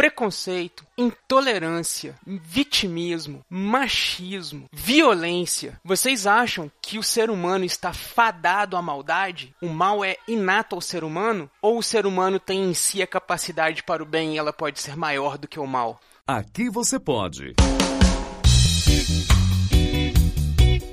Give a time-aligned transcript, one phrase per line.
[0.00, 5.78] preconceito, intolerância, vitimismo, machismo, violência.
[5.84, 9.54] Vocês acham que o ser humano está fadado à maldade?
[9.60, 11.50] O mal é inato ao ser humano?
[11.60, 14.80] Ou o ser humano tem em si a capacidade para o bem e ela pode
[14.80, 16.00] ser maior do que o mal?
[16.26, 17.52] Aqui você pode.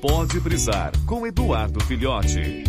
[0.02, 2.66] Pode brisar com Eduardo Filhote.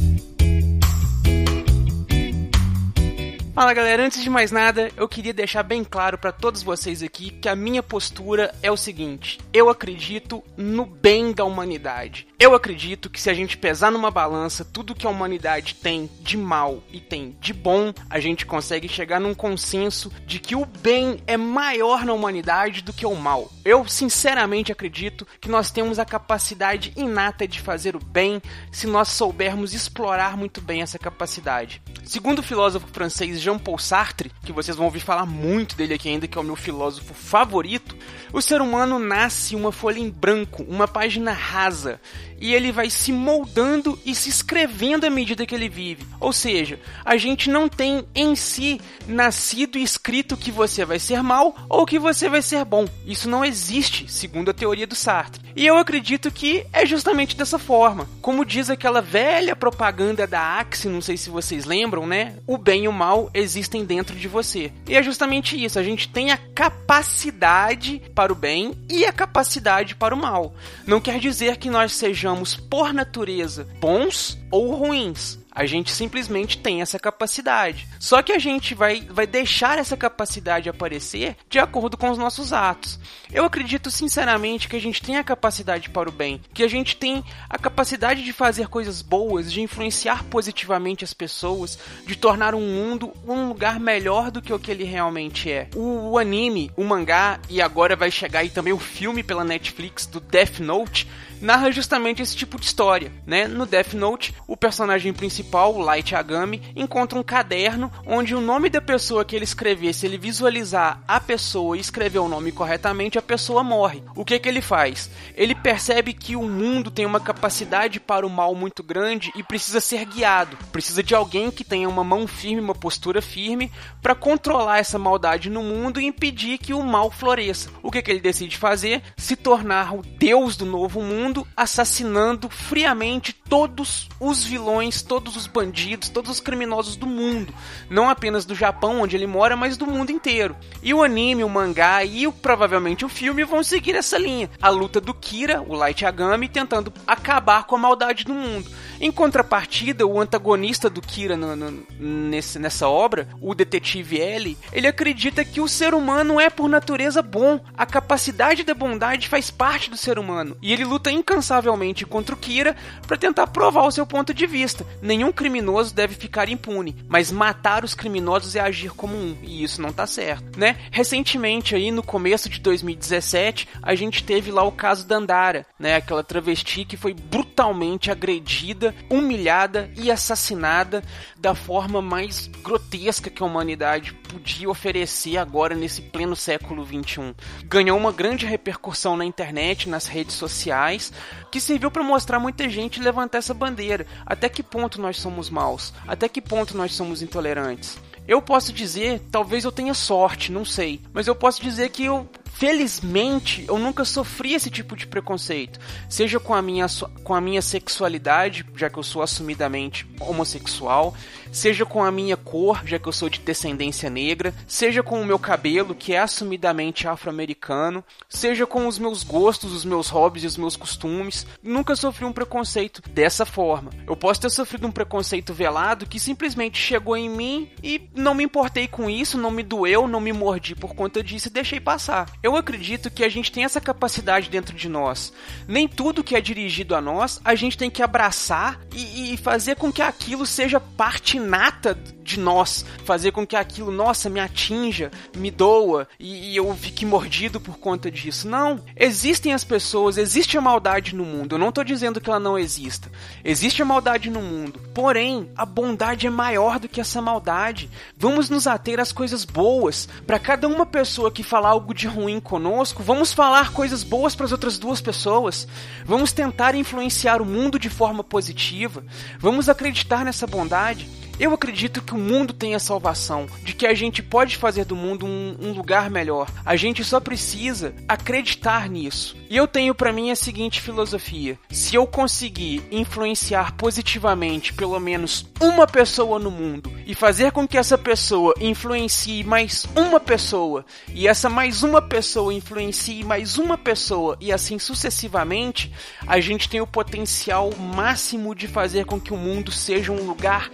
[3.59, 7.33] Fala galera, antes de mais nada, eu queria deixar bem claro para todos vocês aqui
[7.33, 12.29] que a minha postura é o seguinte: eu acredito no bem da humanidade.
[12.39, 16.37] Eu acredito que se a gente pesar numa balança tudo que a humanidade tem de
[16.37, 21.21] mal e tem de bom, a gente consegue chegar num consenso de que o bem
[21.27, 23.51] é maior na humanidade do que o mal.
[23.65, 28.41] Eu sinceramente acredito que nós temos a capacidade inata de fazer o bem
[28.71, 31.83] se nós soubermos explorar muito bem essa capacidade.
[32.05, 36.29] Segundo o filósofo francês Jean-Paul Sartre, que vocês vão ouvir falar muito dele aqui ainda,
[36.29, 37.97] que é o meu filósofo favorito,
[38.31, 41.99] o ser humano nasce uma folha em branco, uma página rasa,
[42.39, 46.07] e ele vai se moldando e se escrevendo à medida que ele vive.
[46.21, 51.23] Ou seja, a gente não tem em si nascido e escrito que você vai ser
[51.23, 52.87] mal ou que você vai ser bom.
[53.07, 55.43] Isso não existe, segundo a teoria do Sartre.
[55.57, 58.09] E eu acredito que é justamente dessa forma.
[58.21, 62.37] Como diz aquela velha propaganda da Axe, não sei se vocês lembram, né?
[62.47, 64.73] O bem e o mal existem dentro de você.
[64.87, 69.95] E é justamente isso, a gente tem a capacidade para o bem e a capacidade
[69.95, 70.55] para o mal.
[70.87, 75.39] Não quer dizer que nós sejamos por natureza bons ou ruins.
[75.51, 77.89] A gente simplesmente tem essa capacidade.
[77.99, 82.53] Só que a gente vai, vai deixar essa capacidade aparecer de acordo com os nossos
[82.53, 82.99] atos.
[83.33, 86.97] Eu acredito sinceramente que a gente tem a capacidade para o bem, que a gente
[86.97, 91.77] tem a capacidade de fazer coisas boas, de influenciar positivamente as pessoas,
[92.07, 95.69] de tornar um mundo um lugar melhor do que o que ele realmente é.
[95.75, 100.07] O, o anime, o mangá e agora vai chegar aí também o filme pela Netflix
[100.07, 101.09] do Death Note
[101.41, 103.47] narra justamente esse tipo de história, né?
[103.47, 108.71] No Death Note, o personagem principal, o Light Yagami, encontra um caderno onde o nome
[108.71, 113.19] da pessoa que ele escrever, se ele visualizar a pessoa e escrever o nome corretamente,
[113.19, 114.03] a pessoa morre.
[114.17, 115.11] O que que ele faz?
[115.37, 119.81] Ele percebe que o mundo tem uma capacidade para o mal muito grande e precisa
[119.81, 120.57] ser guiado.
[120.73, 123.71] Precisa de alguém que tenha uma mão firme, uma postura firme
[124.01, 127.69] para controlar essa maldade no mundo e impedir que o mal floresça.
[127.83, 129.03] O que que ele decide fazer?
[129.15, 136.09] Se tornar o deus do novo mundo assassinando friamente todos os vilões, todos os bandidos,
[136.09, 137.53] todos os criminosos do mundo.
[137.89, 140.57] Não apenas do Japão, onde ele mora, mas do mundo inteiro.
[140.83, 144.51] E o anime, o mangá e o, provavelmente o filme vão seguir essa linha.
[144.61, 148.71] A luta do Kira, o Light Yagami, tentando acabar com a maldade do mundo.
[149.01, 154.89] Em contrapartida, o antagonista do Kira no, no, nesse, nessa obra, o detetive L, ele
[154.89, 157.61] acredita que o ser humano é por natureza bom.
[157.77, 160.57] A capacidade da bondade faz parte do ser humano.
[160.61, 162.77] E ele luta incansavelmente contra o Kira
[163.07, 164.87] para tentar provar o seu ponto de vista.
[165.01, 169.81] Nenhum criminoso deve ficar impune, mas matar os criminosos é agir como um, e isso
[169.81, 170.77] não tá certo, né?
[170.91, 175.97] Recentemente aí no começo de 2017, a gente teve lá o caso da Andara, né,
[175.97, 181.03] aquela travesti que foi brutalmente agredida, humilhada e assassinada
[181.37, 187.35] da forma mais grotesca que a humanidade podia oferecer agora nesse pleno século 21.
[187.65, 191.13] Ganhou uma grande repercussão na internet, nas redes sociais,
[191.51, 194.07] que serviu para mostrar muita gente levantar essa bandeira.
[194.25, 195.93] Até que ponto nós somos maus?
[196.07, 197.99] Até que ponto nós somos intolerantes?
[198.27, 202.29] Eu posso dizer, talvez eu tenha sorte, não sei, mas eu posso dizer que eu
[202.59, 206.87] felizmente eu nunca sofri esse tipo de preconceito, seja com a minha
[207.23, 211.15] com a minha sexualidade, já que eu sou assumidamente homossexual,
[211.53, 215.25] seja com a minha cor, já que eu sou de descendência negra, seja com o
[215.25, 220.47] meu cabelo, que é assumidamente afro-americano, seja com os meus gostos, os meus hobbies e
[220.49, 221.47] os meus costumes.
[221.63, 223.91] Nunca sofri um preconceito dessa forma.
[224.07, 228.45] Eu posso ter sofrido um preconceito velado que simplesmente chegou em mim e não me
[228.45, 232.29] importei com isso, não me doeu, não me mordi por conta disso e deixei passar.
[232.43, 235.33] Eu acredito que a gente tem essa capacidade dentro de nós.
[235.67, 239.77] Nem tudo que é dirigido a nós a gente tem que abraçar e, e fazer
[239.77, 241.99] com que aquilo seja parte inata
[242.29, 247.07] de nós, fazer com que aquilo, nossa, me atinja, me doa e, e eu fique
[247.07, 248.47] mordido por conta disso.
[248.47, 248.81] Não.
[248.95, 251.55] Existem as pessoas, existe a maldade no mundo.
[251.55, 253.11] Eu não estou dizendo que ela não exista.
[253.45, 254.79] Existe a maldade no mundo.
[254.93, 257.91] Porém, a bondade é maior do que essa maldade.
[258.17, 260.09] Vamos nos ater às coisas boas.
[260.27, 264.45] Para cada uma pessoa que falar algo de ruim conosco, vamos falar coisas boas para
[264.45, 265.67] as outras duas pessoas.
[266.05, 269.03] Vamos tentar influenciar o mundo de forma positiva.
[269.39, 271.09] Vamos acreditar nessa bondade.
[271.39, 274.97] Eu acredito que o mundo tem a salvação, de que a gente pode fazer do
[274.97, 276.51] mundo um, um lugar melhor.
[276.65, 279.37] A gente só precisa acreditar nisso.
[279.49, 285.47] E eu tenho para mim a seguinte filosofia: se eu conseguir influenciar positivamente pelo menos
[285.61, 291.27] uma pessoa no mundo e fazer com que essa pessoa influencie mais uma pessoa e
[291.27, 295.93] essa mais uma pessoa influencie mais uma pessoa e assim sucessivamente,
[296.27, 300.71] a gente tem o potencial máximo de fazer com que o mundo seja um lugar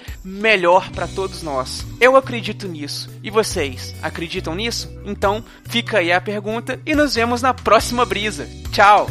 [0.55, 1.85] melhor para todos nós.
[2.01, 3.11] Eu acredito nisso.
[3.25, 4.89] E vocês, acreditam nisso?
[5.05, 8.49] Então, fica aí a pergunta e nos vemos na próxima brisa.
[8.71, 9.09] Tchau!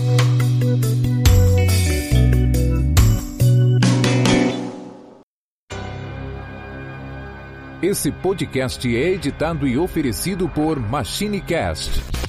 [7.81, 12.22] Esse podcast é editado e oferecido por MachineCast